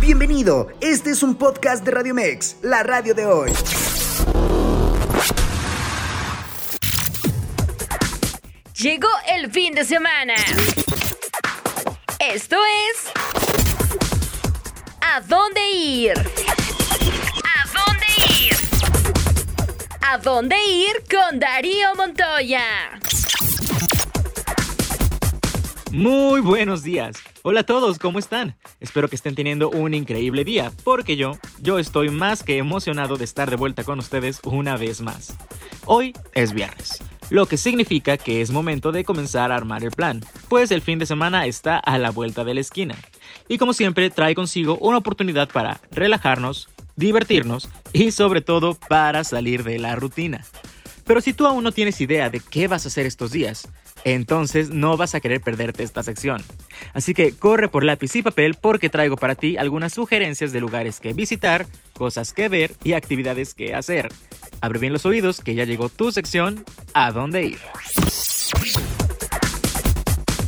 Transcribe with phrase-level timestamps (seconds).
[0.00, 3.50] Bienvenido, este es un podcast de Radio Mex, la radio de hoy.
[8.74, 10.34] Llegó el fin de semana.
[12.18, 12.56] Esto
[12.90, 13.10] es...
[15.00, 16.12] ¿A dónde ir?
[17.44, 18.06] ¿A dónde
[18.40, 18.56] ir?
[20.02, 22.95] ¿A dónde ir con Darío Montoya?
[25.96, 27.16] Muy buenos días.
[27.40, 28.54] Hola a todos, ¿cómo están?
[28.80, 33.24] Espero que estén teniendo un increíble día, porque yo, yo estoy más que emocionado de
[33.24, 35.34] estar de vuelta con ustedes una vez más.
[35.86, 40.22] Hoy es viernes, lo que significa que es momento de comenzar a armar el plan,
[40.50, 42.94] pues el fin de semana está a la vuelta de la esquina.
[43.48, 49.64] Y como siempre, trae consigo una oportunidad para relajarnos, divertirnos y sobre todo para salir
[49.64, 50.44] de la rutina.
[51.06, 53.68] Pero si tú aún no tienes idea de qué vas a hacer estos días,
[54.06, 56.40] entonces no vas a querer perderte esta sección.
[56.94, 61.00] Así que corre por lápiz y papel porque traigo para ti algunas sugerencias de lugares
[61.00, 64.08] que visitar, cosas que ver y actividades que hacer.
[64.60, 67.58] Abre bien los oídos que ya llegó tu sección ¿A dónde ir?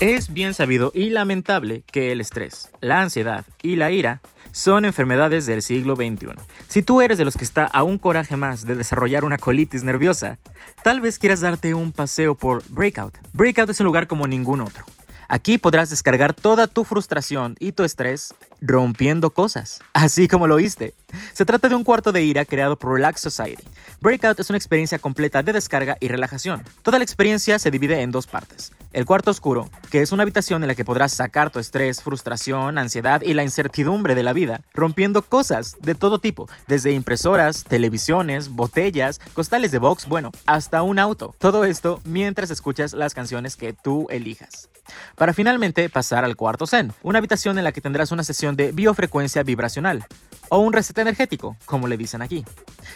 [0.00, 4.22] Es bien sabido y lamentable que el estrés, la ansiedad y la ira
[4.52, 6.34] son enfermedades del siglo XXI.
[6.68, 9.82] Si tú eres de los que está a un coraje más de desarrollar una colitis
[9.82, 10.38] nerviosa,
[10.84, 13.18] tal vez quieras darte un paseo por Breakout.
[13.32, 14.84] Breakout es un lugar como ningún otro.
[15.28, 20.94] Aquí podrás descargar toda tu frustración y tu estrés rompiendo cosas, así como lo oíste.
[21.34, 23.64] Se trata de un cuarto de ira creado por Relax Society.
[24.00, 26.62] Breakout es una experiencia completa de descarga y relajación.
[26.82, 28.72] Toda la experiencia se divide en dos partes.
[28.92, 32.78] El cuarto oscuro, que es una habitación en la que podrás sacar tu estrés, frustración,
[32.78, 38.48] ansiedad y la incertidumbre de la vida, rompiendo cosas de todo tipo, desde impresoras, televisiones,
[38.48, 41.34] botellas, costales de box, bueno, hasta un auto.
[41.38, 44.68] Todo esto mientras escuchas las canciones que tú elijas.
[45.16, 48.72] Para finalmente pasar al cuarto Zen, una habitación en la que tendrás una sesión de
[48.72, 50.06] biofrecuencia vibracional,
[50.48, 52.44] o un reset energético, como le dicen aquí,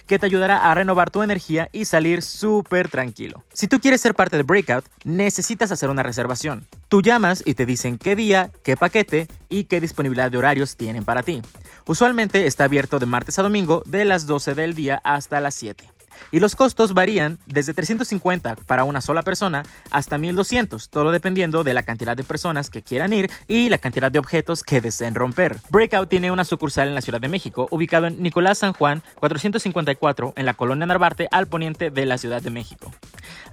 [0.06, 3.44] que te ayudará a renovar tu energía y salir súper tranquilo.
[3.52, 6.66] Si tú quieres ser parte de Breakout, necesitas hacer una reservación.
[6.88, 11.04] Tú llamas y te dicen qué día, qué paquete y qué disponibilidad de horarios tienen
[11.04, 11.40] para ti.
[11.86, 15.95] Usualmente está abierto de martes a domingo de las 12 del día hasta las 7
[16.30, 21.74] y los costos varían desde 350 para una sola persona hasta 1200, todo dependiendo de
[21.74, 25.58] la cantidad de personas que quieran ir y la cantidad de objetos que deseen romper.
[25.70, 30.34] Breakout tiene una sucursal en la Ciudad de México, ubicado en Nicolás San Juan 454
[30.36, 32.92] en la colonia Narvarte al poniente de la Ciudad de México.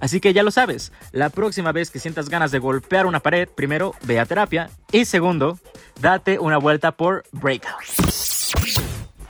[0.00, 3.48] Así que ya lo sabes, la próxima vez que sientas ganas de golpear una pared,
[3.48, 5.58] primero ve a terapia y segundo,
[6.00, 7.82] date una vuelta por Breakout.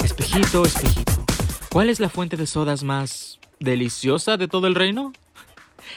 [0.02, 1.03] Espejito, espejito.
[1.74, 5.12] ¿Cuál es la fuente de sodas más deliciosa de todo el reino?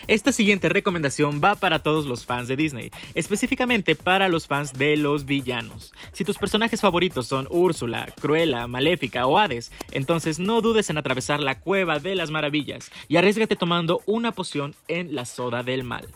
[0.07, 4.97] Esta siguiente recomendación va para todos los fans de Disney, específicamente para los fans de
[4.97, 5.93] los villanos.
[6.13, 11.41] Si tus personajes favoritos son Úrsula, Cruella, Maléfica o Hades, entonces no dudes en atravesar
[11.41, 16.07] la cueva de las maravillas y arriesgate tomando una poción en la soda del mal.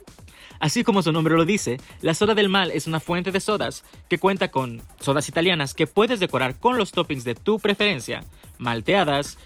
[0.61, 3.83] Así como su nombre lo dice, la soda del mal es una fuente de sodas
[4.07, 8.23] que cuenta con sodas italianas que puedes decorar con los toppings de tu preferencia,
[8.59, 9.39] malteadas,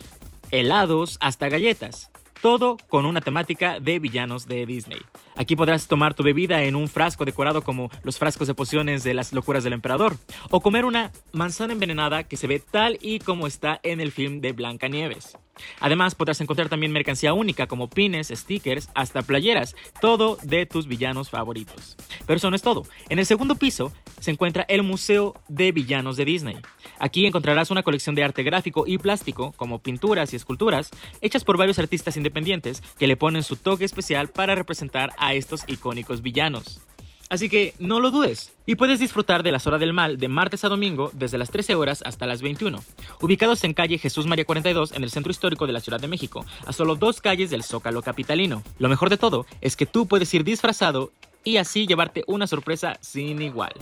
[0.52, 2.12] helados, hasta galletas.
[2.42, 5.00] Todo con una temática de villanos de Disney.
[5.38, 9.14] Aquí podrás tomar tu bebida en un frasco decorado como los frascos de pociones de
[9.14, 10.18] las locuras del emperador,
[10.52, 14.42] o comer una manzana envenenada que se ve tal y como está en el film
[14.42, 15.38] de Blancanieves.
[15.80, 21.30] Además, podrás encontrar también mercancía única como pines, stickers, hasta playeras, todo de tus villanos
[21.30, 21.96] favoritos.
[22.26, 22.84] Pero eso no es todo.
[23.10, 26.58] En el segundo piso se encuentra el Museo de Villanos de Disney.
[27.00, 31.58] Aquí encontrarás una colección de arte gráfico y plástico, como pinturas y esculturas, hechas por
[31.58, 36.82] varios artistas independientes que le ponen su toque especial para representar a estos icónicos villanos.
[37.30, 40.63] Así que no lo dudes y puedes disfrutar de las horas del mal de martes
[40.63, 42.84] a domingo desde las 13 horas hasta las 21,
[43.22, 46.46] ubicados en calle Jesús María 42 en el centro histórico de la Ciudad de México,
[46.66, 48.63] a solo dos calles del Zócalo capitalino.
[48.78, 51.12] Lo mejor de todo es que tú puedes ir disfrazado
[51.44, 53.74] y así llevarte una sorpresa sin igual.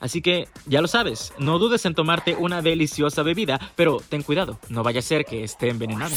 [0.00, 4.58] Así que ya lo sabes, no dudes en tomarte una deliciosa bebida, pero ten cuidado,
[4.68, 6.16] no vaya a ser que esté envenenada.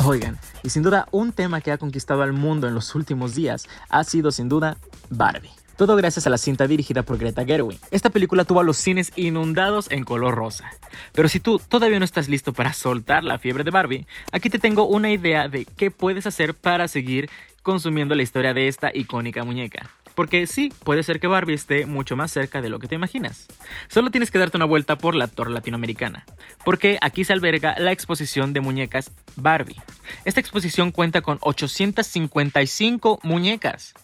[0.04, 3.66] Oigan, y sin duda un tema que ha conquistado al mundo en los últimos días
[3.88, 4.76] ha sido sin duda
[5.10, 5.50] Barbie.
[5.76, 7.78] Todo gracias a la cinta dirigida por Greta Gerwig.
[7.90, 10.70] Esta película tuvo a los cines inundados en color rosa.
[11.12, 14.58] Pero si tú todavía no estás listo para soltar la fiebre de Barbie, aquí te
[14.58, 17.30] tengo una idea de qué puedes hacer para seguir
[17.62, 19.90] consumiendo la historia de esta icónica muñeca.
[20.20, 23.46] Porque sí, puede ser que Barbie esté mucho más cerca de lo que te imaginas.
[23.88, 26.26] Solo tienes que darte una vuelta por la Torre Latinoamericana,
[26.62, 29.80] porque aquí se alberga la exposición de muñecas Barbie.
[30.26, 33.94] Esta exposición cuenta con 855 muñecas.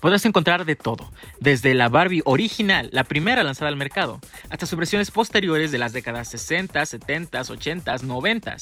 [0.00, 4.18] Podrás encontrar de todo, desde la Barbie original, la primera lanzada al mercado,
[4.48, 8.56] hasta sus versiones posteriores de las décadas 60, 70, 80, 90.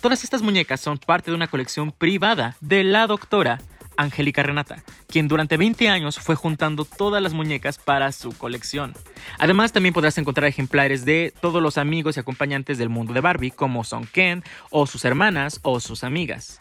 [0.00, 3.60] Todas estas muñecas son parte de una colección privada de la doctora
[3.96, 8.94] Angélica Renata, quien durante 20 años fue juntando todas las muñecas para su colección.
[9.38, 13.50] Además, también podrás encontrar ejemplares de todos los amigos y acompañantes del mundo de Barbie,
[13.50, 16.58] como son Ken, o sus hermanas, o sus amigas.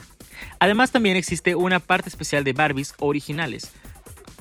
[0.60, 3.72] Además, también existe una parte especial de Barbies originales,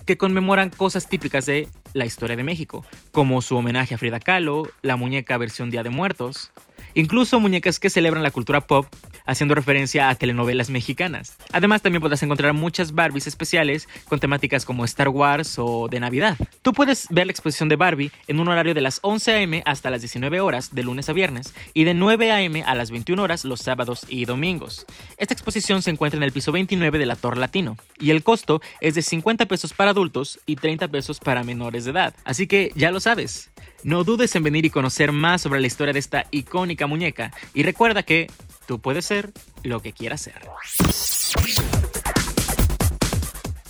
[0.07, 4.69] que conmemoran cosas típicas de la historia de México, como su homenaje a Frida Kahlo,
[4.83, 6.53] la muñeca versión Día de Muertos,
[6.95, 8.87] incluso muñecas que celebran la cultura pop
[9.27, 11.37] haciendo referencia a telenovelas mexicanas.
[11.53, 16.37] Además, también podrás encontrar muchas Barbies especiales con temáticas como Star Wars o de Navidad.
[16.63, 19.63] Tú puedes ver la exposición de Barbie en un horario de las 11 a.m.
[19.65, 22.63] hasta las 19 horas de lunes a viernes y de 9 a.m.
[22.65, 24.87] a las 21 horas los sábados y domingos.
[25.17, 28.61] Esta exposición se encuentra en el piso 29 de la Torre Latino y el costo
[28.81, 32.15] es de 50 pesos para adultos y 30 pesos para menores de edad.
[32.25, 33.52] Así que ya lo sabes.
[33.85, 37.63] No dudes en venir y conocer más sobre la historia de esta icónica muñeca y
[37.63, 38.29] recuerda que
[38.67, 39.33] Tú puedes ser
[39.65, 40.35] lo que quieras ser.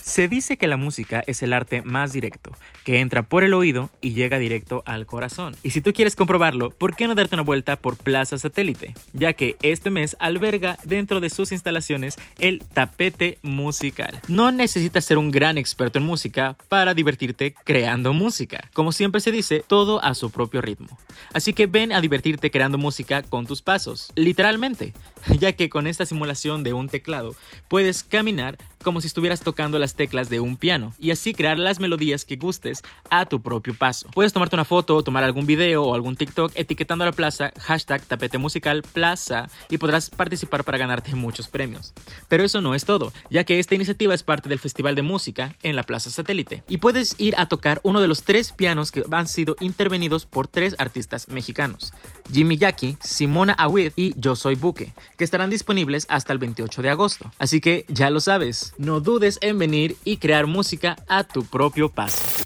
[0.00, 2.52] Se dice que la música es el arte más directo,
[2.84, 5.56] que entra por el oído y llega directo al corazón.
[5.62, 8.94] Y si tú quieres comprobarlo, ¿por qué no darte una vuelta por Plaza Satélite?
[9.12, 14.20] Ya que este mes alberga dentro de sus instalaciones el tapete musical.
[14.28, 18.68] No necesitas ser un gran experto en música para divertirte creando música.
[18.72, 20.98] Como siempre se dice, todo a su propio ritmo.
[21.32, 24.92] Así que ven a divertirte creando música con tus pasos, literalmente,
[25.38, 27.34] ya que con esta simulación de un teclado
[27.68, 31.78] puedes caminar como si estuvieras tocando las teclas de un piano y así crear las
[31.78, 32.71] melodías que gustes
[33.10, 34.08] a tu propio paso.
[34.14, 38.02] Puedes tomarte una foto, tomar algún video o algún TikTok etiquetando a la plaza hashtag
[38.02, 41.92] tapete musical plaza y podrás participar para ganarte muchos premios.
[42.28, 45.54] Pero eso no es todo, ya que esta iniciativa es parte del Festival de Música
[45.62, 49.04] en la Plaza Satélite y puedes ir a tocar uno de los tres pianos que
[49.10, 51.92] han sido intervenidos por tres artistas mexicanos,
[52.32, 56.90] Jimmy Jackie, Simona Awid y Yo Soy Buque, que estarán disponibles hasta el 28 de
[56.90, 57.30] agosto.
[57.38, 61.88] Así que ya lo sabes, no dudes en venir y crear música a tu propio
[61.88, 62.41] paso.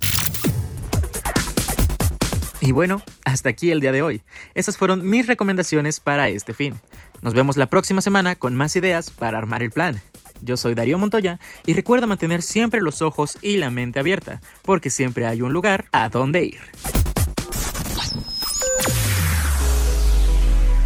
[2.61, 4.23] Y bueno, hasta aquí el día de hoy.
[4.55, 6.75] Esas fueron mis recomendaciones para este fin.
[7.23, 10.00] Nos vemos la próxima semana con más ideas para armar el plan.
[10.43, 14.91] Yo soy Darío Montoya y recuerda mantener siempre los ojos y la mente abierta, porque
[14.91, 16.61] siempre hay un lugar a donde ir.